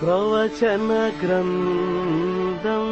[0.00, 0.90] ప్రవచన
[1.22, 2.86] గ్రంథం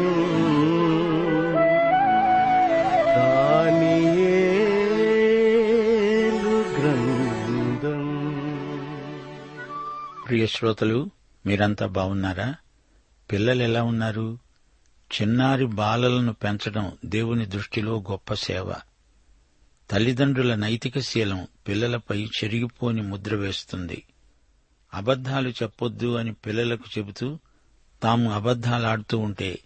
[10.29, 11.11] ప్రియ శ్రోతలు
[11.47, 12.55] మీరంతా బాగున్నారా?
[13.33, 14.39] పిల్లలు ఎలా ఉన్నారు?
[15.21, 18.75] చిన్నారి బాలలను పెంచడం దేవుని దృష్టిలో గొప్ప సేవ.
[19.91, 24.05] తల్లిదండ్రుల నైతిక శీలం పిల్లలపై చెరిగిపోని ముద్ర వేస్తుంది.
[24.95, 27.39] అబద్ధాలు చెప్పొద్దు అని పిల్లలకు చెబుతూ
[28.03, 29.59] తాము అబద్ధాలాడుతూ ఉంటే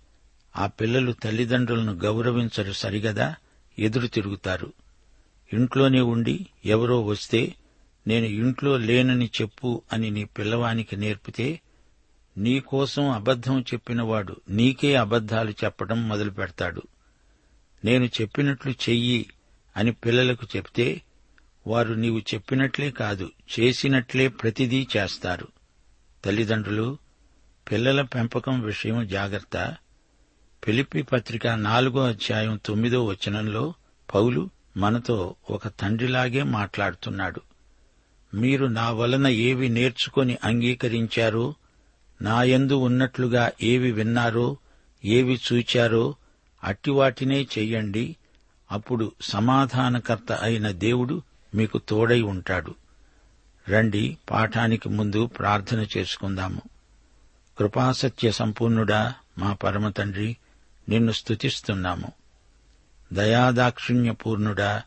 [0.57, 3.35] ఆ పిల్లలు తల్లిదండ్రులను గౌరవించరు సరిగదా?
[3.79, 4.73] ఎదురు తిరుగుతారు.
[5.53, 7.55] ఇంట్లోనే ఉండి ఎవరో వస్తే
[8.07, 11.61] నేను ఇంట్లో లేనని చెప్పు అని నీ పిల్లవానికి నేర్పితే
[12.37, 16.83] నీకోసం అబద్ధం చెప్పినవాడు నీకే అబద్ధాలు చెప్పడం మొదలు పెడతాడు
[17.85, 19.27] నేను చెప్పినట్లు చెయ్యి
[19.77, 21.03] అని పిల్లలకు చెప్తే
[21.67, 23.31] వారు నీవు చెప్పినట్లే కాదు
[23.61, 25.49] చేసినట్లే ప్రతిదీ చేస్తారు.
[26.25, 26.99] తల్లిదండ్రులు
[27.71, 29.77] పిల్లల పెంపకం విషయం జాగ్రత్త.
[30.67, 33.75] పిలిపి పత్రిక నాలుగో అధ్యాయం తొమ్మిదో వచనంలో
[34.15, 37.41] పౌలు మనతో ఒక తండ్రిలాగే మాట్లాడుతున్నాడు.
[38.35, 41.55] మీరు నా వలన ఏవి నేర్చుకొని అంగీకరించారో
[42.23, 44.57] నాయందు ఉన్నట్లుగా ఏవి విన్నారో
[45.05, 46.17] ఏవి చూచారో
[46.65, 48.17] అట్టివాటినే చెయ్యండి
[48.73, 51.23] అప్పుడు సమాధానకర్త అయిన దేవుడు
[51.55, 52.75] మీకు తోడై ఉంటాడు.
[53.69, 56.63] రండి పాఠానికి ముందు ప్రార్థన చేసుకుందాము.
[57.59, 60.37] కృపాసత్య సంపూర్ణుడా మా పరమతండ్రి
[60.89, 62.13] నిన్ను స్తుతిస్తున్నాము.
[63.13, 64.83] దయాదాక్షిణ్యపూర్ణుడా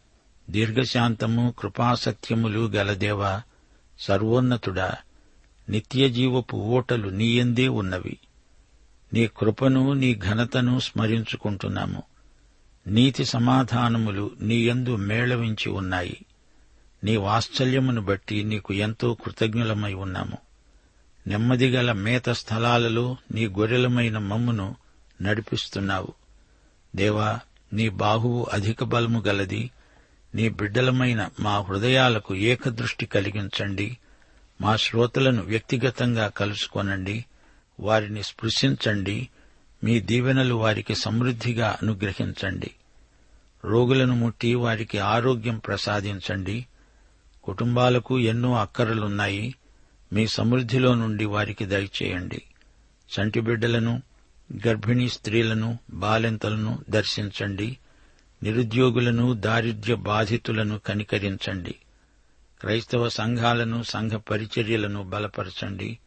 [0.50, 3.42] దీర్ఘశాంతము కృపాసత్యములు గలదేవా
[4.00, 4.96] సర్వోన్నతుడా
[5.70, 8.18] నిత్యజీవపు ఓటలు నీయందే ఉన్నవి.
[9.14, 12.04] నీ కృపను నీ ఘనతను స్మరించుకుంటున్నాము.
[12.88, 16.26] నీతి సమాధానములు నీయందు మేళవించి ఉన్నాయి.
[17.04, 20.38] నీ వాత్సల్యమును బట్టి నీకు ఎంతో కృతజ్ఞులమై ఉన్నాము.
[21.28, 24.76] నెమ్మదిగల మేత స్థలాలలో నీ గొర్రెలమైన మమ్మును
[25.22, 26.14] నడిపిస్తున్నావు.
[26.96, 27.40] దేవా
[27.74, 29.72] నీ బాహువు అధిక బలము గలది
[30.36, 33.98] నీ బిడ్డలమైన మా హృదయాలకు ఏకదృష్టి కలిగించండి.
[34.62, 37.26] మా శ్రోతలను వ్యక్తిగతంగా కలుసుకొనండి.
[37.80, 39.30] వారిని స్పృశించండి.
[39.84, 42.72] మీ దీవెనలు వారికి సమృద్ధిగా అనుగ్రహించండి.
[43.66, 46.66] రోగులను ముట్టి వారికి ఆరోగ్యం ప్రసాదించండి.
[47.44, 49.56] కుటుంబాలకు ఎన్నో అక్కరలున్నాయి.
[50.14, 52.42] మీ సమృద్ధిలో నుండి వారికి దయచేయండి.
[53.12, 54.02] చంటి బిడ్డలను
[54.68, 57.78] గర్భిణీ స్త్రీలను బాలెంతలను దర్శించండి.
[58.44, 61.76] నిరుద్యోగులను దారిద్ర్య బాధితులను కనికరించండి.
[62.62, 66.00] క్రైస్తవ సంఘాలను సంఘ పరిచర్యలను బలపరచండి.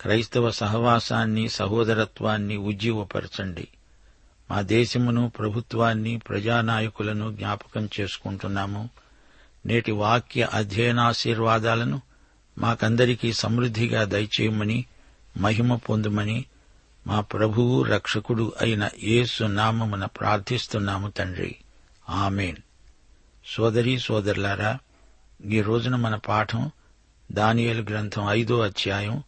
[0.00, 3.68] క్రైస్తవ సహవాసాన్ని సహోదరత్వాన్ని ఉజ్జీవపరచండి.
[4.50, 8.88] మా దేశమును ప్రభుత్వాన్ని ప్రజానాయకులను జ్ఞాపకం చేసుకుంటున్నాము.
[9.66, 12.00] నేటి వాక్య అధ్యయనాశీర్వాదాలను
[12.58, 14.84] మాకందరికీ సమృద్ధిగా దయచేయమని
[15.36, 16.44] మహిమ పొందుమని
[17.06, 21.56] మా ప్రభువు రక్షకుడు అయిన యేసు నామమున ప్రార్థిస్తున్నాము తండ్రి.
[22.08, 22.56] ఆమెన్.
[23.46, 24.78] సోదరీ సోదరులారా
[25.50, 26.70] ఈ రోజున మన పాఠం
[27.32, 29.22] దానియలు గ్రంథం ఐదో అధ్యాయం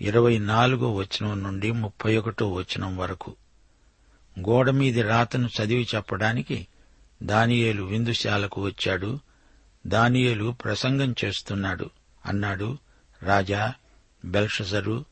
[0.00, 3.34] ఇరవై నాలుగో వచనం నుండి ముప్పై ఒకటో వచనం వరకు.
[4.40, 6.66] గోడ మీది రాతను చదివి చెప్పడానికి
[7.22, 9.18] దానియేలు విందుశాలకు వచ్చాడు.
[9.86, 11.90] దానియేలు ప్రసంగం చేస్తున్నాడు.
[12.26, 12.78] అన్నాడు
[13.22, 13.74] రాజా
[14.24, 15.04] బెల్షజరు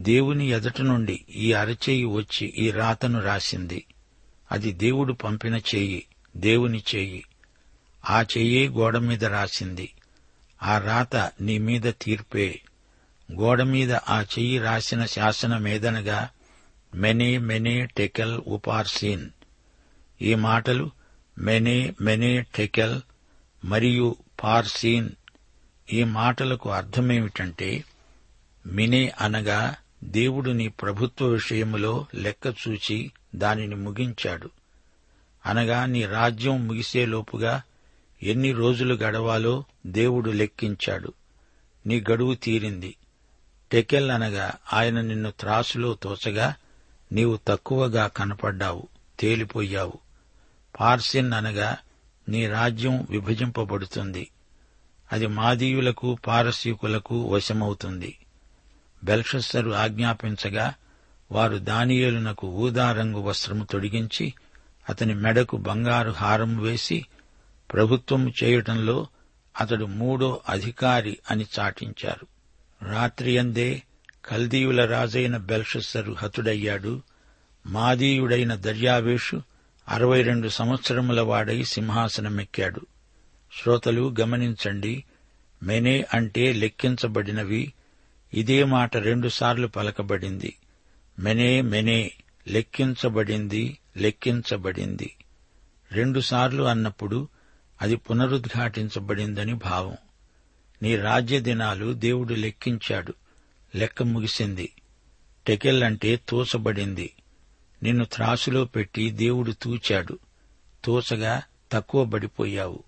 [0.00, 3.84] దేవుని ఎదుట నుండి ఈ అరచేయి వచ్చి ఈ రాతను రాసింది.
[4.52, 6.06] అది దేవుడు పంపిన చేయి
[6.36, 7.24] దేవుని చేయి.
[8.10, 9.92] ఆ చెయ్యే గోడ మీద రాసింది.
[10.62, 12.60] ఆ రాత నీ మీద తీర్పే.
[13.32, 16.28] గోడ మీద ఆ చెయ్యి రాసిన శాసనమేదనగా
[16.94, 19.30] మెనే మెనే టెకెల్ ఉపార్సీన్.
[20.22, 20.90] ఈ మాటలు
[21.38, 23.00] మెనే మెనే టెకెల్
[23.64, 25.10] మరియు పార్సీన్
[25.92, 27.84] ఈ మాటలకు అర్థమేమిటంటే
[28.66, 29.74] మినే అనగా
[30.04, 34.50] దేవుడు నీ ప్రభుత్వ విషయములో లెక్క చూచి దానిని ముగించాడు.
[35.46, 37.62] అనగా నీ రాజ్యం ముగిసేలోపుగా
[38.22, 41.12] ఎన్ని రోజులు గడవాలో దేవుడు లెక్కించాడు.
[41.86, 42.96] నీ గడువు తీరింది.
[43.72, 46.54] టెకెల్ అనగా ఆయన నిన్ను త్రాసులో తోచగా
[47.12, 48.88] నీవు తక్కువగా కనపడ్డావు
[49.20, 49.98] తేలిపోయావు.
[50.80, 51.76] పార్సిన్ అనగా
[52.28, 54.28] నీ రాజ్యం విభజింపబడుతుంది.
[55.12, 58.18] అది మాదీయులకు పారసీకులకు వశమవుతుంది.
[59.04, 60.74] బెల్షస్సరు ఆజ్ఞాపించగా
[61.32, 64.34] వారు దానియేలునకు ఊదారంగు వస్త్రము తొడిగించి
[64.88, 67.06] అతని మెడకు బంగారు హారం వేసి
[67.72, 69.06] ప్రభుత్వం చేయటంలో
[69.60, 72.26] అతడు మూడో అధికారి అని చాటించారు.
[72.90, 73.82] రాత్రియందే
[74.24, 77.02] కల్దీయుల రాజైన బెల్షస్సరు హతుడయ్యాడు.
[77.66, 79.42] మాదీయుడైన దర్యావేషు
[79.88, 82.80] అరవై రెండు సంవత్సరముల వాడై సింహాసనమెక్కాడు.
[83.62, 85.04] శ్రోతలు గమనించండి
[85.62, 87.72] మెనే అంటే లెక్కించబడినవి.
[88.34, 90.56] ఇదే మాట రెండుసార్లు పలకబడింది.
[91.18, 92.12] మెనే మెనే
[92.48, 95.14] లెక్కించబడింది లెక్కించబడింది.
[95.92, 97.28] రెండుసార్లు అన్నప్పుడు
[97.82, 99.96] అది పునరుద్ఘాటించబడిందని భావం.
[100.82, 103.14] నీ రాజ్య దినాలు దేవుడు లెక్కించాడు.
[103.74, 104.72] లెక్క ముగిసింది.
[105.46, 107.12] టెకెల్ అంటే తోసబడింది.
[107.82, 110.18] నిన్ను త్రాసులో పెట్టి దేవుడు తూచాడు.
[110.84, 111.42] తోచగా
[111.72, 112.82] తక్కువ పడిపోయావు.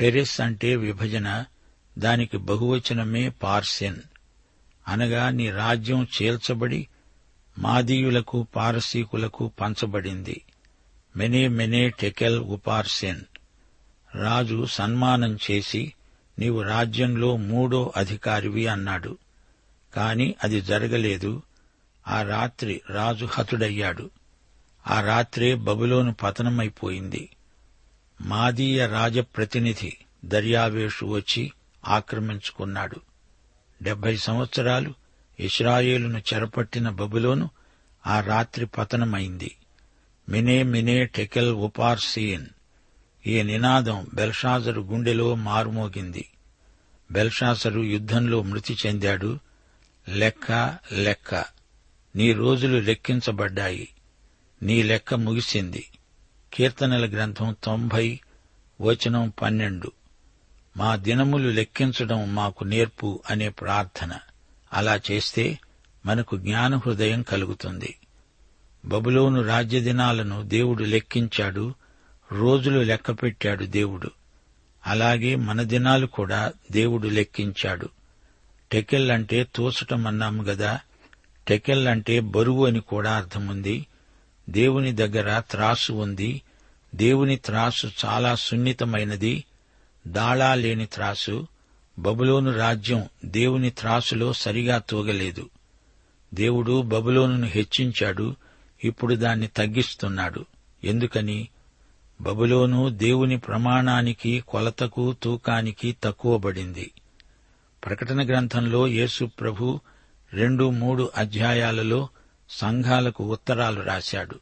[0.00, 1.44] పెరెస్ అంటే విభజన
[1.98, 3.96] దానికి బహువచనమే పార్సెన్.
[4.88, 6.88] అనగా నీ రాజ్యం చేల్చబడి
[7.58, 10.44] మాదీయులకు పారసీకులకు పంచబడింది.
[11.16, 13.20] మెనే మెనే టెకెల్ ఉపార్సెన్.
[14.14, 15.92] రాజు సన్మానం చేసి
[16.38, 19.18] నీవు రాజ్యంలో మూడో అధికారివి అన్నాడు.
[19.94, 21.42] కాని అది జరగలేదు.
[22.08, 24.10] ఆ రాత్రి రాజు హతుడయ్యాడు.
[24.86, 27.30] ఆ రాత్రే బబులోను పతనమైపోయింది.
[28.20, 31.52] మాదీయ రాజప్రతినిధి దర్యావేషు వచ్చి
[31.88, 33.00] ఆక్రమించుకున్నాడు.
[33.82, 34.94] డెబ్బై సంవత్సరాలు
[35.40, 37.50] ఇస్రాయేలును చెరపట్టిన బబులోను
[38.06, 39.56] ఆ రాత్రి పతనమైంది.
[40.28, 42.46] మినే మినే టెకెల్ ఉపార్సీన్.
[43.26, 46.28] ఈ నినాదం బెల్షాజరు గుండెలో మారుమోగింది.
[47.10, 49.38] బెల్షాసరు యుద్ధంలో మృతి చెందాడు.
[50.08, 51.55] లెక్క లెక్క.
[52.16, 53.88] నీ రోజులు లెక్కించబడ్డాయి.
[54.62, 55.86] నీ లెక్క ముగిసింది.
[56.54, 58.20] కీర్తనల గ్రంథం తొంభై
[58.80, 59.92] వచనం పన్నెండు.
[60.76, 64.18] మా దినములు లెక్కించడం మాకు నేర్పు అనే ప్రార్థన.
[64.72, 65.58] అలా చేస్తే
[66.06, 67.96] మనకు జ్ఞాన హృదయం కలుగుతుంది.
[68.84, 71.74] బబులోను రాజ్య దినాలను దేవుడు లెక్కించాడు.
[72.32, 74.10] రోజులు లెక్కపెట్టాడు దేవుడు.
[74.86, 77.88] అలాగే మన దినాలు కూడా దేవుడు లెక్కించాడు.
[78.72, 80.80] టెకెల్ అంటే తోసటం అన్నాము గదా.
[81.48, 83.86] టెకెల్ అంటే బరువు అని కూడా అర్థముంది.
[84.50, 86.42] దేవుని దగ్గర త్రాసు ఉంది.
[86.94, 89.44] దేవుని త్రాసు చాలా సున్నితమైనది.
[90.06, 91.46] దాళా లేని త్రాసు.
[91.98, 95.50] బబులోను రాజ్యం దేవుని త్రాసులో సరిగా తూగలేదు.
[96.34, 98.36] దేవుడు బబులోనును హెచ్చించాడు.
[98.84, 100.44] ఇప్పుడు దాన్ని తగ్గిస్తున్నాడు.
[100.84, 101.48] ఎందుకని?
[102.20, 106.90] బబులోను దేవుని ప్రమాణానికి కొలతకు తూకానికి తక్కువబడింది.
[107.84, 109.80] ప్రకటన గ్రంథంలో యేసు ప్రభు
[110.34, 112.08] రెండు మూడు అధ్యాయాలలో
[112.50, 114.34] సంఘాలకు ఉత్తరాలు రాశాడు.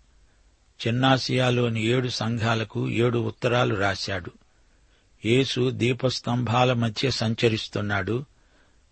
[0.86, 4.30] చిన్నాసియాలోని ఏడు సంఘాలకు ఏడు ఉత్తరాలు రాశాడు.
[5.24, 8.24] యేసు దీపస్తంభాల మధ్య సంచరిస్తున్నాడు.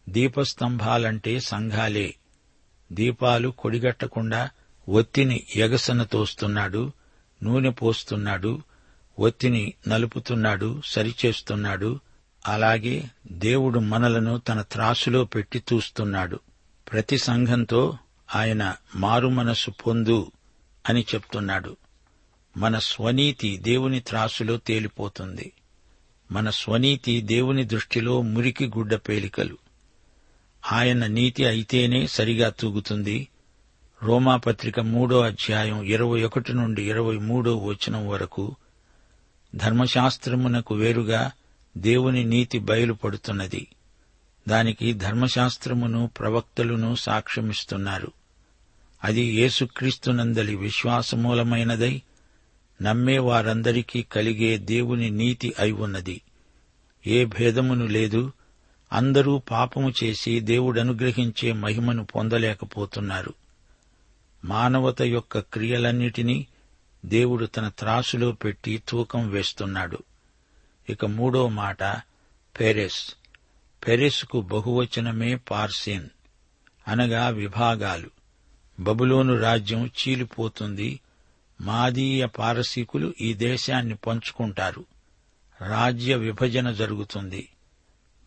[0.08, 2.14] దీపస్తంభాలంటే సంఘాలే.
[2.92, 4.50] దీపాలు కొడిగట్టకుండా
[4.88, 6.92] ఒత్తిని ఎగసన తోస్తున్నాడు
[7.42, 8.62] నూనె పోస్తున్నాడు
[9.18, 12.00] ఒత్తిని నలుపుతున్నాడు సరిచేస్తున్నాడు.
[12.48, 16.40] అలాగే దేవుడు మనలను తన త్రాసులో పెట్టి చూస్తున్నాడు.
[16.92, 17.98] ప్రతి సంఘంతో
[18.34, 20.32] ఆయన మారుమనస్సు పొందు
[20.88, 21.76] అని చెప్తున్నాడు.
[22.56, 25.52] మన స్వనీతి దేవుని త్రాసులో తేలిపోతుంది.
[26.32, 29.58] మన స్వనీతి దేవుని దృష్టిలో మురికి గుడ్డ పేలికలు.
[30.72, 33.28] ఆయన నీతి అయితేనే సరిగా తూగుతుంది.
[34.02, 38.56] రోమాపత్రిక మూడో అధ్యాయం ఇరవై ఒకటి నుండి ఇరవై మూడో వచనం వరకు
[39.54, 41.30] ధర్మశాస్త్రమునకు వేరుగా
[41.76, 43.68] దేవుని నీతి బయలుపడుతున్నది.
[44.48, 48.12] దానికి ధర్మశాస్త్రమును ప్రవక్తలును సాక్ష్యమిస్తున్నారు.
[49.04, 52.02] అది యేసుక్రీస్తునందలి విశ్వాసమూలమైనదై
[52.82, 56.20] నమ్మే వారందరికీ కలిగే దేవుని నీతి అయి ఉన్నది.
[57.06, 58.32] ఏ భేదమును లేదు
[58.92, 63.34] అందరూ పాపము చేసి దేవుడనుగ్రహించే మహిమను పొందలేకపోతున్నారు.
[64.44, 66.46] మానవత యొక్క క్రియలన్నిటినీ
[67.06, 69.98] దేవుడు తన త్రాసులో పెట్టి తూకం వేస్తున్నాడు.
[70.90, 71.82] ఇక మూడో మాట
[72.60, 73.14] పేరెస్.
[73.86, 76.08] పెరిస్కు బహువచనమే పార్సేన్.
[76.88, 78.10] అనగా విభాగాలు.
[78.80, 81.00] బబులోను రాజ్యం చీలిపోతుంది.
[81.60, 84.84] మాదీయ పారసీకులు ఈ దేశాన్ని పంచుకుంటారు.
[85.60, 87.48] రాజ్య విభజన జరుగుతుంది.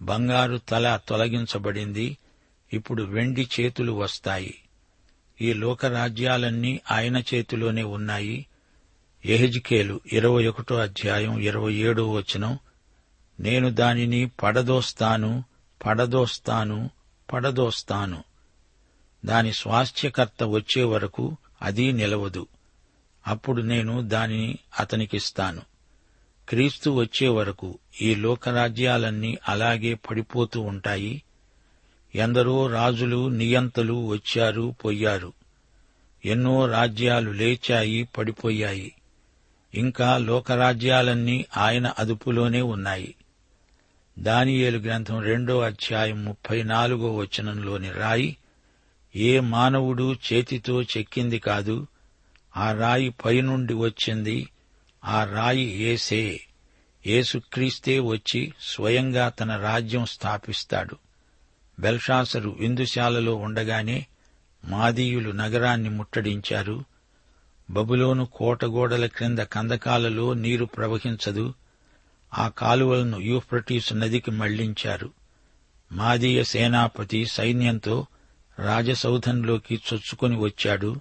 [0.02, 2.18] బంగారు తల తొలగించబడింది.
[2.74, 4.62] ఇప్పుడు వెండి చేతులు వస్తాయి.
[5.42, 8.46] ఈ లోకరాజ్యాలన్నీ ఆయన చేతిలోనే ఉన్నాయి.
[9.26, 12.60] ఎహెజ్కేలు ఇరవై ఒకటో అధ్యాయం ఇరవై ఏడో వచనం.
[13.40, 15.44] నేను దానిని పడదోస్తాను
[15.86, 16.90] పడదోస్తాను
[17.34, 18.24] పడదోస్తాను.
[19.26, 22.48] దాని స్వాస్థ్యకర్త వచ్చే వరకు అది నిలవదు.
[23.28, 25.62] అప్పుడు నేను దానిని అతనికిస్తాను.
[26.50, 31.24] క్రీస్తు వచ్చే వరకు ఈ లోకరాజ్యాలన్నీ అలాగే పడిపోతూ ఉంటాయి.
[32.16, 35.34] ఎందరో రాజులు నియంతలు వచ్చారు పోయారు.
[36.26, 38.96] ఎన్నో రాజ్యాలు లేచాయి పడిపోయాయి.
[39.76, 43.16] ఇంకా లోకరాజ్యాలన్నీ ఆయన అదుపులోనే ఉన్నాయి.
[44.20, 48.38] దానియేలు గ్రంథం రెండో అధ్యాయం ముప్పై నాలుగో వచనంలోని రాయి
[49.16, 51.88] ఏ మానవుడు చేతితో చెక్కింది కాదు
[52.58, 54.50] ఆ రాయి పైనుండి వచ్చింది
[55.06, 56.42] ఆ రాయి ఏసే
[57.06, 60.98] ఏసుక్రీస్తే వచ్చి స్వయంగా తన రాజ్యం స్థాపిస్తాడు.
[61.80, 64.06] బెల్షాసరు విందుశాలలో ఉండగానే
[64.66, 66.84] మాదీయులు నగరాన్ని ముట్టడించారు.
[67.70, 71.54] బబులోను కోటగోడల క్రింద కందకాలలో నీరు ప్రవహించదు
[72.38, 75.12] ఆ కాలువలను యూఫ్రటీస్ నదికి మళ్ళించారు.
[75.92, 78.06] మాదీయ సేనాపతి సైన్యంతో
[78.60, 80.96] రాజసౌధంలోకి చొచ్చుకొని వచ్చాడు.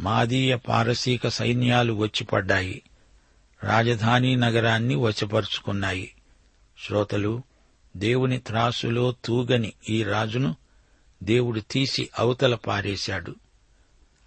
[0.00, 2.82] మాదీయ పారసీక సైన్యాలు వచ్చిపడ్డాయి.
[3.64, 6.14] రాజధాని నగరాన్ని వశపరుచుకున్నాయి.
[6.86, 7.42] శ్రోతలు
[7.96, 10.56] దేవుని త్రాసులో తూగని ఈ రాజును
[11.22, 13.34] దేవుడు తీసి అవతల పారేశాడు.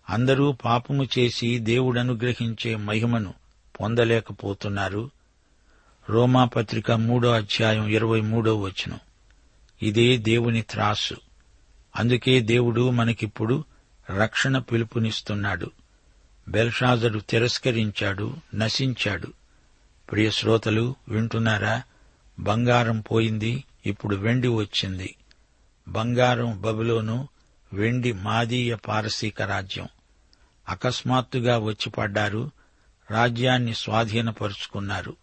[0.09, 3.33] అందరూ పాపము చేసి దేవుడనుగ్రహించే మహిమను
[3.81, 5.09] పొందలేకపోతున్నారు.
[6.09, 8.99] రోమాపత్రిక మూడో అధ్యాయం ఇరవై మూడో వచనం.
[9.81, 11.15] ఇదే దేవుని త్రాసు.
[11.95, 13.63] అందుకే దేవుడు మనకిప్పుడు
[14.17, 15.71] రక్షణ పిలుపునిస్తున్నాడు.
[16.49, 19.33] బెల్షాజరు తిరస్కరించాడు నశించాడు.
[20.11, 21.81] ప్రియ శ్రోతలు వింటున్నారా?
[22.39, 25.15] బంగారం పోయింది ఇప్పుడు వెండి వచ్చింది.
[25.87, 27.27] బంగారం బబులోను
[27.73, 29.87] వెండి మాదీయ పారసీక రాజ్యం.
[30.69, 32.51] అకస్మాత్తుగా వచ్చిపడ్డారు
[33.11, 35.15] రాజ్యాన్ని స్వాధీనపరుచుకున్నారు.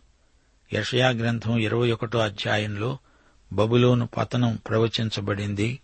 [0.74, 2.98] యషయా గ్రంథం ఇరవై ఒకటో అధ్యాయంలో
[3.52, 5.80] బబులోను పతనం ప్రవచించబడింది.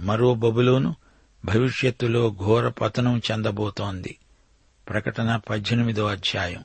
[0.00, 0.96] మరో బబులోను
[1.44, 4.18] భవిష్యత్తులో ఘోర పతనం చెందబోతోంది.
[4.88, 6.64] ప్రకటన పద్దెనిమిదో అధ్యాయం.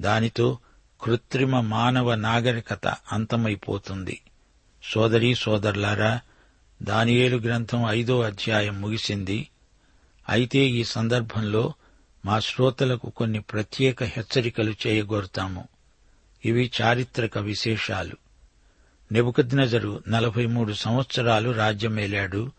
[0.00, 0.58] దానితో
[1.02, 4.20] కృత్రిమ మానవ నాగరికత అంతమైపోతుంది.
[4.84, 6.20] సోదరీ సోదరులారా
[6.82, 9.48] దానియేలు గ్రంథం ఐదో అధ్యాయం ముగిసింది.
[10.28, 11.74] అయితే ఈ సందర్భంలో
[12.24, 15.68] మా శ్రోతలకు కొన్ని ప్రత్యేక హెచ్చరికలు చేయగోరుతాము.
[16.44, 18.16] ఇవి చారిత్రక విశేషాలు.
[19.12, 22.50] నెబుకద్నజరు నలభై మూడు సంవత్సరాలు రాజ్యమేలాడు.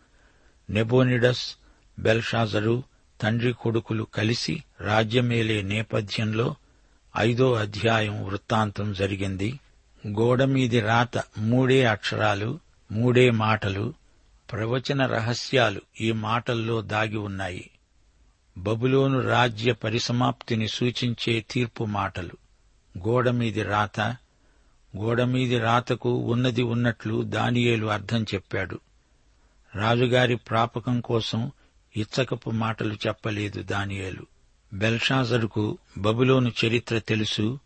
[0.70, 1.56] నెబోనిడస్
[1.98, 2.82] బెల్షాజరు
[3.20, 6.54] తండ్రి కొడుకులు కలిసి రాజ్యమేలే నేపథ్యంలో
[7.16, 9.60] ఐదో అధ్యాయం వృత్తాంతం జరిగింది.
[10.08, 12.58] గోడమీది రాత మూడే అక్షరాలు
[12.92, 13.94] మూడే మాటలు
[14.52, 17.70] ప్రవచన రహస్యాలు ఈ మాటల్లో దాగి ఉన్నాయి.
[18.58, 22.43] బబులోను రాజ్య పరిసమాప్తిని సూచించే తీర్పు మాటలు.
[22.98, 24.00] గోడమీది రాత
[24.96, 28.80] గోడమీది రాతకు ఉన్నది ఉన్నట్లు దానియేలు అర్థం చెప్పాడు.
[29.74, 31.52] రాజుగారి ప్రాపకం కోసం
[31.96, 34.26] ఇచ్చకపు మాటలు చెప్పలేదు దానియేలు.
[34.74, 37.58] బెల్షాజరుకు బబులోను చరిత్ర తెలుసు.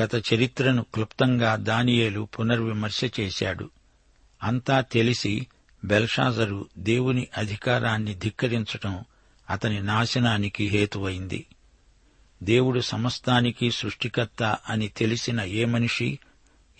[0.00, 3.70] గత చరిత్రను క్లుప్తంగా దానియేలు పునర్విమర్శ చేశాడు.
[4.42, 5.46] అంతా తెలిసి
[5.84, 9.04] బెల్షాజరు దేవుని అధికారాన్ని ధిక్కరించటం
[9.50, 11.46] అతని నాశనానికి హేతువైంది.
[12.42, 16.18] దేవుడు సమస్తానికి సృష్టికర్త అని తెలిసిన ఏ మనిషి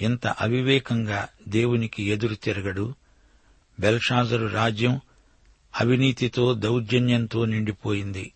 [0.01, 2.95] ఇంత అవివేకంగా దేవునికి ఎదురు తిరగడు?
[3.81, 5.01] బెల్షాజరు రాజ్యం
[5.81, 8.33] అవినీతితో దౌర్జన్యంతో నిండిపోయింది.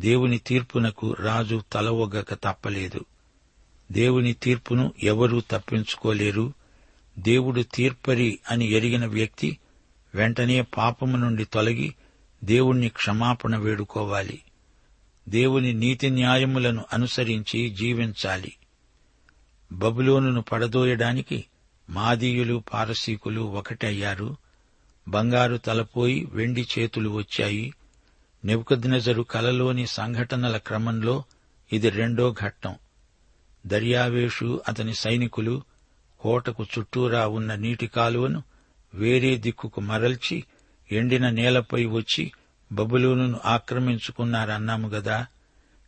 [0.00, 3.04] దేవుని తీర్పునకు రాజు తల ఒగ్గక తప్పలేదు.
[3.92, 6.52] దేవుని తీర్పును ఎవరూ తప్పించుకోలేరు.
[7.18, 9.58] దేవుడు తీర్పరి అని ఎరిగిన వ్యక్తి
[10.14, 11.94] వెంటనే పాపము నుండి తొలగి
[12.44, 14.40] దేవుణ్ణి క్షమాపణ వేడుకోవాలి.
[15.28, 18.56] దేవుని నీతి న్యాయములను అనుసరించి జీవించాలి.
[19.72, 21.44] బబులోనును పడదోయడానికి
[21.90, 24.36] మాదీయులు పారసీకులు ఒకటయ్యారు.
[25.08, 27.74] బంగారు తలపోయి వెండి చేతులు వచ్చాయి.
[28.44, 31.24] నెబుకద్నెజరు కలలోని సంఘటనల క్రమంలో
[31.72, 32.74] ఇది రెండో ఘట్టం.
[33.66, 35.62] దర్యావేషు అతని సైనికులు
[36.20, 38.42] కోటకు చుట్టూరా ఉన్న నీటి కాలువను
[38.94, 40.44] వేరే దిక్కుకు మరల్చి
[40.92, 42.32] ఎండిన నేలపై వచ్చి
[42.72, 45.26] బబులోనును ఆక్రమించుకున్నారన్నాము గదా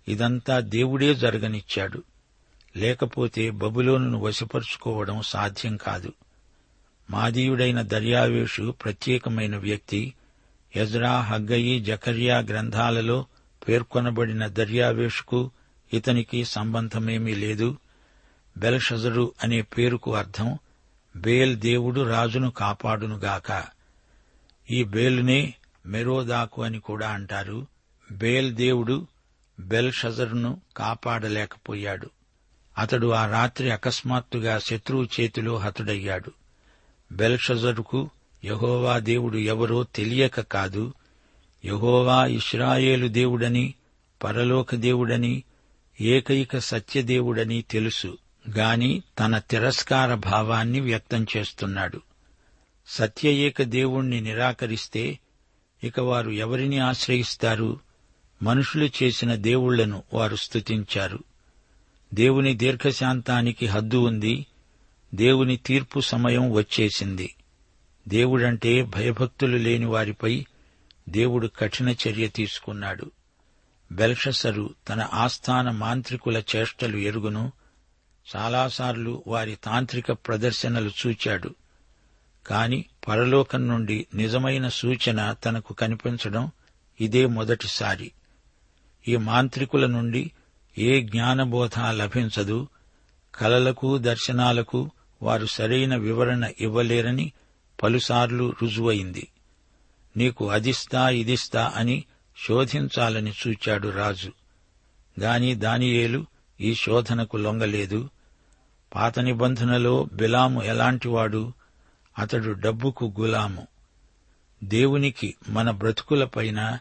[0.09, 2.03] ఇదంతా దేవుడే జరగనిచ్చాడు.
[2.77, 6.13] లేకపోతే బబులోనును వశపరుచుకోవడం సాధ్యం కాదు.
[7.11, 10.15] మాదీయుడైన దర్యావేషు ప్రత్యేకమైన వ్యక్తి
[10.77, 13.27] యజ్రా హగ్గయి జకర్యా గ్రంథాలలో
[13.69, 15.51] పేర్కొనబడిన దర్యావేషుకు
[15.93, 17.77] ఇతనికి సంబంధమేమీ లేదు.
[18.59, 20.59] బెలషజరు అనే పేరుకు అర్థం
[21.17, 23.65] బేల్ దేవుడు రాజును కాపాడునుగాక.
[24.71, 25.55] ఈ బేలునే
[25.87, 27.67] మెరోదాకు అని కూడా అంటారు.
[28.13, 29.07] బేల్ దేవుడు
[29.61, 32.11] బెల్షజరును కాపాడలేకపోయాడు.
[32.79, 36.33] అతడు ఆ రాత్రి అకస్మాత్తుగా శత్రువు చేతిలో హతుడయ్యాడు.
[37.13, 38.11] బెల్షజరుకు
[38.45, 40.95] యహోవా దేవుడు ఎవరో తెలియక కాదు.
[41.65, 43.75] యహోవా ఇస్రాయేలు దేవుడని
[44.25, 45.43] పరలోక దేవుడని
[46.01, 48.19] ఏకైక సత్యదేవుడని తెలుసు.
[48.51, 52.01] గాని తన తిరస్కార భావాన్ని వ్యక్తం చేస్తున్నాడు.
[52.87, 55.19] సత్య ఏక దేవుణ్ణి నిరాకరిస్తే
[55.87, 57.81] ఇక వారు ఎవరిని ఆశ్రయిస్తారు?
[58.43, 61.19] మనుషులు చేసిన దేవుళ్ళను వారు స్తుతించారు.
[62.15, 64.47] దేవుని దీర్ఘశాంతానికి హద్దు ఉంది.
[65.15, 67.35] దేవుని తీర్పు సమయం వచ్చేసింది.
[68.09, 70.47] దేవుడంటే భయభక్తులు లేని వారిపై
[71.09, 73.11] దేవుడు కఠిన చర్య తీసుకున్నాడు.
[73.93, 77.53] బెల్షసరు తన ఆస్థాన మాంత్రికుల చేష్టలు ఎరుగును.
[78.37, 81.55] చాలాసార్లు వారి తాంత్రిక ప్రదర్శనలు చూచాడు.
[82.47, 86.51] కాని పరలోకం నుండి నిజమైన సూచన తనకు కనిపించడం
[87.01, 88.13] ఇదే మొదటిసారి.
[89.09, 90.31] ఈ మాంత్రికుల నుండి
[90.79, 92.69] ఏ జ్ఞానబోధ లభించదు
[93.35, 94.91] కలలకు దర్శనాలకు
[95.23, 97.33] వారు సరైన వివరణ ఇవ్వలేరని
[97.83, 99.29] పలుసార్లు రుజువైంది.
[100.17, 102.05] నీకు అదిస్తా ఇదిస్తా అని
[102.49, 104.33] శోధించాలని చూచాడు రాజు.
[105.21, 106.27] గాని దానియేలు
[106.61, 108.11] ఈ శోధనకు లొంగలేదు.
[108.95, 111.53] పాత నిబంధనలో బిలాము ఎలాంటివాడు?
[112.19, 113.67] అతడు డబ్బుకు గులాము.
[114.65, 116.79] దేవునికి మన బ్రతుకులపైన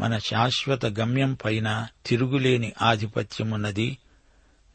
[0.00, 3.98] మన శాశ్వత గమ్యం పైన తిరుగులేని ఆధిపత్యమున్నది.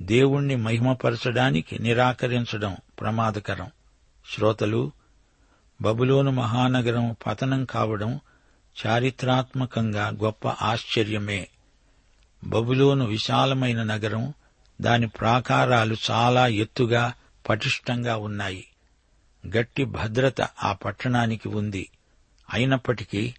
[0.01, 3.71] దేవుణ్ణి మహిమపరచడానికి నిరాకరించడం ప్రమాదకరం.
[4.35, 4.91] శ్రోతలు
[5.81, 8.19] బబులోను మహానగరం పతనం కావడం
[8.85, 11.47] చారిత్రాత్మకంగా గొప్ప ఆశ్చర్యమే.
[12.43, 14.33] బబులోను విశాలమైన నగరం
[14.81, 17.13] దాని ప్రాకారాలు చాలా ఎత్తుగా
[17.49, 18.67] పటిష్టంగా ఉన్నాయి.
[19.47, 21.89] గట్టి భద్రత ఆ పట్టణానికి ఉంది.
[22.53, 23.33] అయినప్పటికీ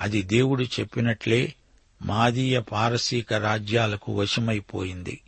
[0.00, 1.54] అది దేవుడు చెప్పినట్లే
[2.02, 5.20] మాదీయ పారసీక రాజ్యాలకు వశమైపోయింది.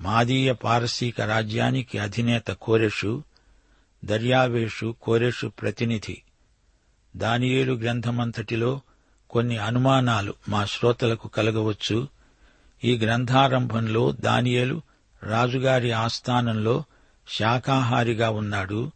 [0.00, 3.22] మాదీయ పారసీక రాజ్యానికి అధినేత కోరెషు
[4.04, 6.22] దర్యావేషు కోరెషు ప్రతినిధి.
[7.16, 8.80] దానియేలు గ్రంథమంతటిలో
[9.30, 12.08] కొన్ని అనుమానాలు మా శ్రోతలకు కలగవచ్చు.
[12.84, 14.82] ఈ గ్రంథారంభంలో దానియేలు
[15.22, 16.84] రాజుగారి ఆస్థానంలో
[17.38, 18.92] శాకాహారిగా ఉన్నాడు.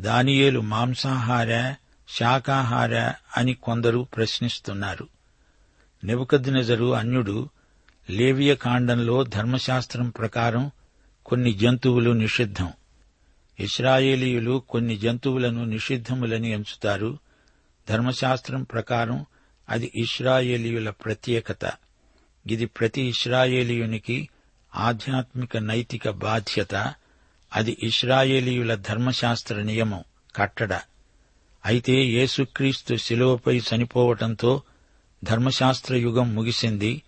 [0.00, 1.74] దానియేలు మాంసాహార
[2.08, 5.08] శాకాహార అని కొందరు ప్రశ్నిస్తున్నారు.
[6.04, 7.48] నెబుకద్నెజరు అన్యుడు
[8.10, 10.70] లేవియ కాండంలో ధర్మశాస్త్రం ప్రకారం
[11.26, 12.72] కొన్ని జంతువులు నిషిద్ధం.
[13.60, 17.18] ఇస్రాయేలీయులు కొన్ని జంతువులను నిషిద్ధములని ఎంచుతారు.
[17.88, 19.26] ధర్మశాస్త్రం ప్రకారం
[19.68, 21.72] అది ఇస్రాయేలీయుల ప్రత్యేకత.
[22.46, 24.28] ఇది ప్రతి ఇస్రాయేలీయునికి
[24.74, 26.94] ఆధ్యాత్మిక నైతిక బాధ్యత.
[27.56, 30.04] అది ఇస్రాయేలీయుల ధర్మశాస్త్ర నియమం
[30.36, 30.74] కట్టడ.
[31.66, 34.62] అయితే యేసుక్రీస్తు శిలువపై చనిపోవటంతో
[35.24, 37.02] ధర్మశాస్త్ర యుగం ముగిసింది.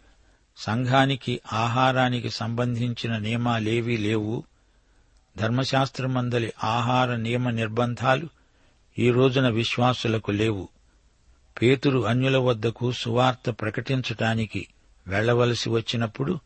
[0.57, 4.45] సంఘానికి ఆహారానికి సంబంధించిన నియమాలేవీ లేవు.
[5.37, 8.29] ధర్మశాస్త్రమందలి ఆహార నియమ నిర్బంధాలు
[8.99, 10.69] ఈ రోజున విశ్వాసులకు లేవు.
[11.63, 14.67] పేతురు అన్యుల వద్దకు సువార్త ప్రకటించటానికి
[15.07, 16.41] వెళ్ళవలసి వచ్చినప్పుడు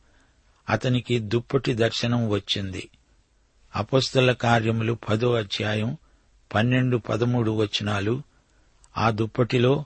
[0.69, 2.91] అతనికి దుప్పటి దర్శనం వచ్చింది.
[3.77, 5.97] అపస్తుల కార్యములు పదో అధ్యాయం
[6.55, 8.23] పన్నెండు పదమూడు వచనాలు.
[8.99, 9.85] ఆ దుప్పటిలో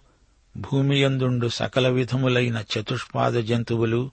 [0.57, 4.11] భూమియందుండు సకల విధములైన చతుష్పాద జంతువులు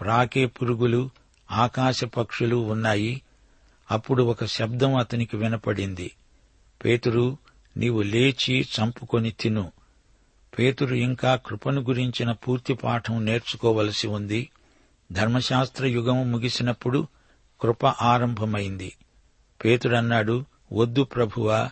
[0.00, 1.10] ప్రాకే పురుగులు
[1.50, 3.22] ఆకాశ పక్షులు ఉన్నాయి.
[3.90, 6.10] అప్పుడు ఒక శబ్దం అతనికి వినపడింది.
[6.84, 7.36] పేతురు
[7.76, 9.72] నీవు లేచి చంపుకొని తిను.
[10.58, 14.50] పేతురు ఇంకా కృపను గురించిన పూర్తి పాఠం నేర్చుకోవలసి ఉంది.
[15.12, 17.08] ధర్మశాస్త్ర యుగం ముగిసినప్పుడు
[17.62, 18.92] కృప ఆరంభమైంది.
[19.64, 21.70] పేతుడన్నాడు వద్దు ప్రభువా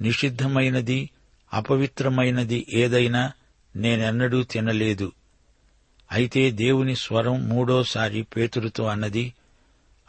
[0.00, 1.10] నిషిద్ధమైనది
[1.54, 3.32] అపవిత్రమైనది ఏదైనా
[3.76, 5.12] నేనెన్నడూ తినలేదు.
[6.12, 9.34] అయితే దేవుని స్వరం మూడోసారి పేతురుతో అన్నది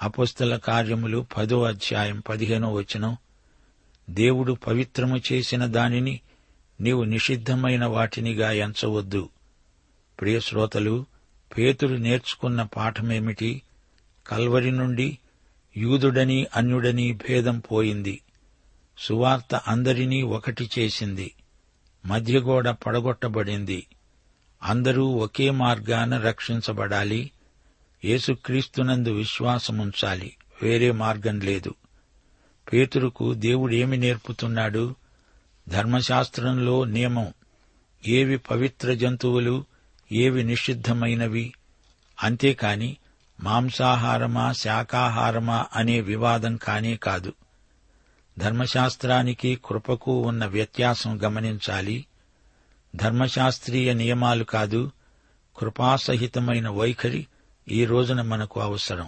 [0.01, 3.17] అపస్తుల కార్యములు పదో అధ్యాయం పదిహేనో వచనం
[4.09, 6.19] దేవుడు పవిత్రము చేసిన దానిని
[6.81, 9.29] నీవు నిషిద్ధమైన వాటినిగా ఎంచవద్దు.
[10.21, 11.05] ప్రియశ్రోతలు
[11.57, 13.61] పేతురు నేర్చుకున్న పాఠమేమిటి?
[14.27, 15.17] కల్వరి నుండి
[15.77, 18.21] యూదుడని అన్యుడని భేదం పోయింది.
[18.97, 21.33] సువార్త అందరినీ ఒకటి చేసింది.
[22.05, 23.87] మధ్యగోడ పడగొట్టబడింది.
[24.63, 27.31] అందరూ ఒకే మార్గాన రక్షించబడాలి.
[28.05, 30.35] యేసుక్రీస్తునందు విశ్వాసముంచాలి.
[30.61, 31.75] వేరే మార్గం లేదు.
[32.73, 34.95] పేతురుకు దేవుడేమి నేర్పుతున్నాడు?
[35.69, 37.33] ధర్మశాస్త్రంలో నియమం.
[38.07, 39.65] ఏవి పవిత్ర జంతువులు
[40.11, 41.53] ఏవి నిషిద్ధమైనవి?
[42.23, 42.97] అంతేకాని
[43.43, 47.33] మాంసాహారమా శాకాహారమా అనే వివాదం కానే కాదు.
[48.39, 52.05] ధర్మశాస్త్రానికి కృపకు ఉన్న వ్యత్యాసం గమనించాలి.
[52.95, 54.91] ధర్మశాస్త్రీయ నియమాలు కాదు
[55.57, 57.27] కృపాసహితమైన వైఖరి
[57.67, 59.07] ఈ రోజున మనకు అవసరం.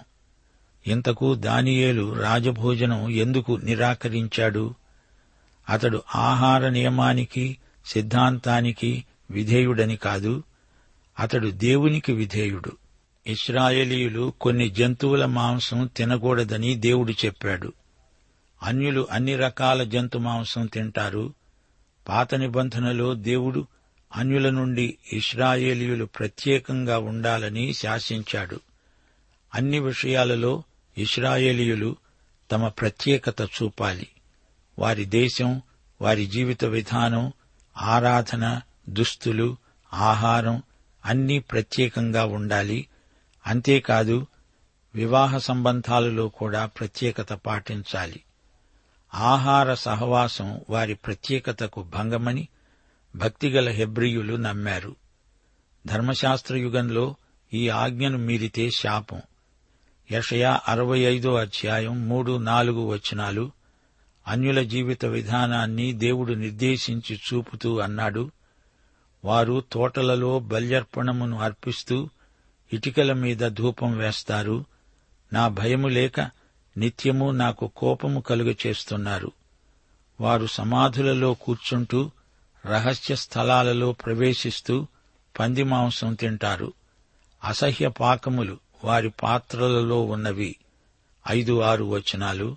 [0.86, 4.74] ఇంతకు దానియేలు రాజభోజనం ఎందుకు నిరాకరించాడు?
[5.68, 10.42] అతడు ఆహార నియమానికి సిద్ధాంతానికి విధేయుడని కాదు
[11.18, 12.85] అతడు దేవునికి విధేయుడు.
[13.26, 17.72] ఇస్రాయేలీయులు కొన్ని జంతువుల మాంసం తినకూడదని దేవుడు చెప్పాడు.
[18.62, 21.34] అన్యులు అన్ని రకాల జంతు మాంసం తింటారు.
[22.08, 23.66] పాత నిబంధనలో దేవుడు
[24.16, 28.60] అన్యుల నుండి ఇస్రాయేలీయులు ప్రత్యేకంగా ఉండాలని శాసించాడు.
[29.54, 30.62] అన్ని విషయాలలో
[30.98, 31.96] ఇస్రాయేలీయులు
[32.52, 34.06] తమ ప్రత్యేకత చూపాలి.
[34.78, 35.62] వారి దేశం
[36.00, 37.32] వారి జీవిత విధానం
[37.76, 39.56] ఆరాధన దుస్తులు
[39.94, 40.62] ఆహారం
[41.04, 42.86] అన్నీ ప్రత్యేకంగా ఉండాలి.
[43.46, 44.26] అంతేకాదు
[44.94, 48.24] వివాహ సంబంధాలలో కూడా ప్రత్యేకత పాటించాలి.
[49.14, 52.48] ఆహార సహవాసం వారి ప్రత్యేకతకు భంగమని
[53.16, 54.96] భక్తిగల హెబ్రియులు నమ్మారు.
[55.86, 57.14] ధర్మశాస్త్రయుగంలో
[57.52, 59.22] ఈ ఆజ్ఞను మీరితే శాపం.
[60.12, 63.52] యషయా అరవై ఐదో అధ్యాయం మూడు నాలుగు వచనాలు
[64.26, 68.30] అన్యుల జీవిత విధానాన్ని దేవుడు నిర్దేశించి చూపుతూ అన్నాడు.
[69.24, 72.08] వారు తోటలలో బల్యర్పణమును అర్పిస్తూ
[72.72, 74.64] ఇటికల మీద ధూపం వేస్తారు.
[75.32, 76.20] నా భయము లేక
[76.76, 79.32] నిత్యము నాకు కోపము కలుగ చేస్తున్నారు.
[80.20, 82.10] వారు సమాధులలో కూర్చుంటూ
[82.66, 84.86] రహస్య స్థలాలలో ప్రవేశిస్తూ
[85.38, 86.72] పంది మాంసం తింటారు.
[87.44, 90.56] అసహ్య పాకములు వారి పాత్రలలో ఉన్నవి.
[91.28, 92.56] ఐదు ఆరు వచనాలు.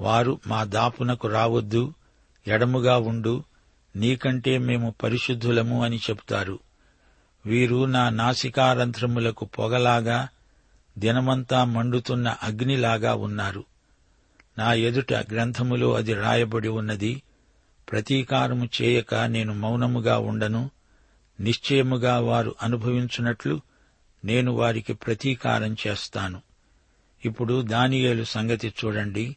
[0.00, 1.94] వారు మా దాపునకు రావద్దు
[2.46, 3.44] ఎడముగా ఉండు
[3.96, 6.58] నీకంటే మేము పరిశుద్ధులము అని చెబుతారు
[7.46, 10.28] వీరు నా నాసికారంధ్రములకు పొగలాగా
[10.98, 13.64] దినమంతా మండుతున్న అగ్నిలాగా ఉన్నారు.
[14.58, 17.22] నా ఎదుట గ్రంథములో అది రాయబడి ఉన్నది.
[17.90, 20.70] ప్రతీకారము చేయక నేను మౌనముగా ఉండను.
[21.40, 23.60] నిశ్చయముగా వారు అనుభవించున్నట్లు
[24.24, 26.42] నేను వారికి ప్రతీకారం చేస్తాను.
[27.24, 29.36] ఇప్పుడు దానియేలు సంగతి చూడండి.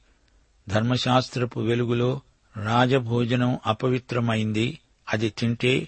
[0.69, 2.21] ధర్మశాస్త్రపు వెలుగులో
[2.63, 4.79] రాజభోజనం అపవిత్రమైంది.
[5.13, 5.87] అది తింటే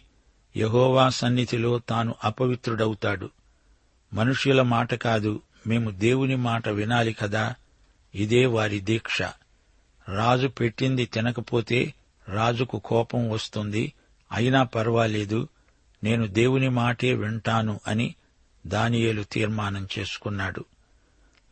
[0.58, 3.30] యహోవా సన్నిధిలో తాను అపవిత్రుడవుతాడు.
[4.14, 7.56] మనుష్యుల మాట కాదు మేము దేవుని మాట వినాలి కదా?
[8.16, 9.22] ఇదే వారి దీక్ష.
[10.16, 11.94] రాజు పెట్టింది తినకపోతే
[12.30, 13.94] రాజుకు కోపం వస్తుంది
[14.32, 15.48] అయినా పర్వాలేదు
[16.04, 18.16] నేను దేవుని మాటే వింటాను అని
[18.68, 20.66] దానియేలు తీర్మానం చేసుకున్నాడు.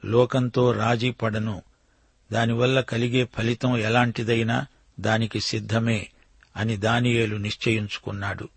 [0.05, 1.61] లోకంతో రాజీ పడను.
[2.31, 4.65] దానివల్ల కలిగే ఫలితం ఎలాంటిదైనా
[4.99, 6.09] దానికి సిద్ధమే
[6.57, 8.49] అని దానియేలు నిశ్చయించుకున్నాడు.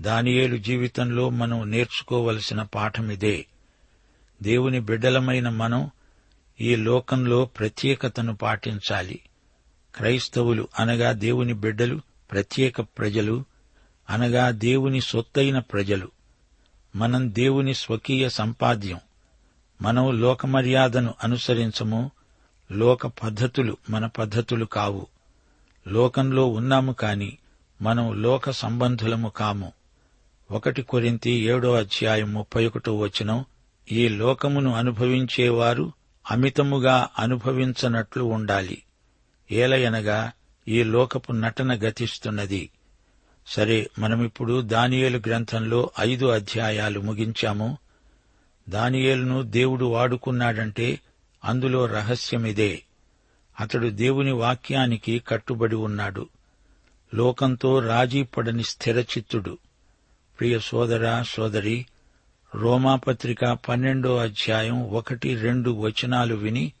[0.00, 3.46] దానియేలు జీవితంలో మనం నేర్చుకోవలసిన పాఠమిదే.
[4.42, 5.90] దేవుని బిడ్డలమైన మనం
[6.60, 9.20] ఈ లోకంలో ప్రత్యేకతను పాటించాలి.
[9.94, 13.44] క్రైస్తవులు అనగా దేవుని బిడ్డలు ప్రత్యేక ప్రజలు
[14.10, 16.10] అనగా దేవుని సొత్తైన ప్రజలు.
[16.96, 19.00] మనం దేవుని స్వకీయ సంపాద్యం.
[19.82, 22.10] మనం లోకమర్యాదను అనుసరించము.
[22.72, 25.06] లోక పద్ధతులు మన పద్ధతులు కావు.
[25.88, 27.38] లోకంలో ఉన్నాము కాని
[27.82, 29.72] మనం లోక సంబంధులము కాము.
[30.50, 33.44] ఒకటి కొరింతి ఏడో అధ్యాయం ముప్పై ఒకటో వచనం
[33.92, 35.92] ఈ లోకమును అనుభవించేవారు
[36.30, 38.82] అమితముగా అనుభవించనట్లు ఉండాలి.
[39.52, 40.32] ఏలయనగా
[40.68, 42.70] ఈ లోకపు నటన గతిస్తున్నది.
[43.46, 47.78] సరే మనమిప్పుడు దానియేలు గ్రంథంలో ఐదు అధ్యాయాలు ముగించాము.
[48.68, 51.00] దానియేలును దేవుడు వాడుకున్నాడంటే
[51.44, 52.82] అందులో రహస్యమిదే.
[53.60, 56.28] అతడు దేవుని వాక్యానికి కట్టుబడి ఉన్నాడు.
[57.14, 59.58] లోకంతో రాజీపడని స్థిరచిత్తుడు.
[60.38, 61.86] ప్రియ సోదర సోదరి
[62.54, 66.72] రోమాపత్రిక పన్నెండో అధ్యాయం ఒకటి రెండు వచనాలు విని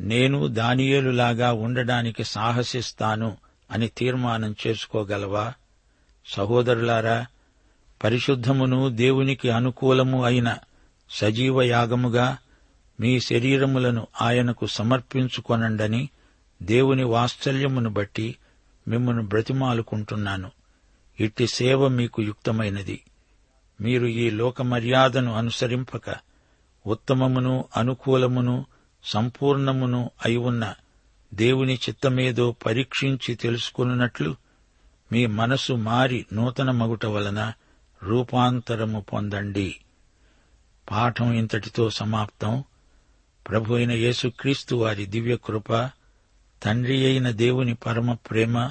[0.00, 3.36] నేను దానియేలులాగా ఉండడానికి సాహసిస్తాను
[3.70, 5.52] అని తీర్మానం చేసుకోగలవా?
[6.26, 7.26] సహోదరులారా
[8.04, 10.56] పరిశుద్ధమును దేవునికి అనుకూలము అయిన
[11.10, 12.38] సజీవ యాగముగా
[13.00, 16.08] మీ శరీరములను ఆయనకు సమర్పించుకొనండని
[16.62, 18.36] దేవుని వాత్సల్యమును బట్టి
[18.88, 20.50] మిమ్మను బ్రతిమాలుకుంటున్నాను.
[21.20, 23.04] ఇట్టి సేవ మీకు యుక్తమైనది.
[23.80, 26.16] మీరు ఈ లోక మర్యాదను అనుసరింపక
[26.86, 28.66] ఉత్తమమును అనుకూలమును
[29.04, 30.74] సంపూర్ణమును అయి ఉన్న
[31.34, 34.36] దేవుని చిత్తమేదో పరీక్షించి తెలుసుకున్నట్లు
[35.12, 37.52] మీ మనసు మారి నూతన మగుట వలన
[38.02, 39.76] రూపాంతరము పొందండి.
[40.90, 42.64] పాఠం ఇంతటితో సమాప్తం.
[43.48, 45.90] ప్రభు అయిన యేసుక్రీస్తు వారి దివ్య కృప
[46.62, 48.70] తండ్రి అయిన దేవుని పరమ ప్రేమ